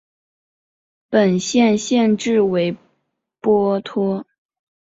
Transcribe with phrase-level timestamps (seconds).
[1.09, 2.75] 本县县治为
[3.39, 4.25] 波托。